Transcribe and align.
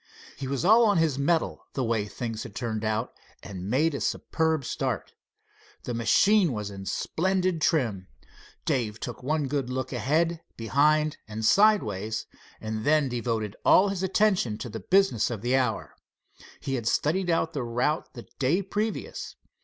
He 0.35 0.47
was 0.47 0.65
all 0.65 0.83
on 0.87 0.97
his 0.97 1.19
mettle, 1.19 1.67
the 1.73 1.83
way 1.83 2.07
things 2.07 2.41
had 2.41 2.55
turned 2.55 2.83
out, 2.83 3.13
and 3.43 3.69
made 3.69 3.93
a 3.93 4.01
superb 4.01 4.65
start. 4.65 5.13
The 5.83 5.93
machine 5.93 6.53
was 6.53 6.71
in 6.71 6.87
splendid 6.87 7.61
trim. 7.61 8.07
Dave 8.65 8.99
took 8.99 9.21
one 9.21 9.47
good 9.47 9.69
look 9.69 9.93
ahead, 9.93 10.41
behind 10.57 11.17
and 11.27 11.45
sideways, 11.45 12.25
and 12.59 12.83
then 12.83 13.09
devoted 13.09 13.55
all 13.63 13.89
his 13.89 14.01
attention 14.01 14.57
to 14.57 14.69
the 14.69 14.79
business 14.79 15.29
of 15.29 15.43
the 15.43 15.55
hour. 15.55 15.95
He 16.59 16.73
had 16.73 16.87
studied 16.87 17.29
out 17.29 17.53
the 17.53 17.61
route 17.61 18.11
the 18.15 18.25
day 18.39 18.63
previous. 18.63 19.35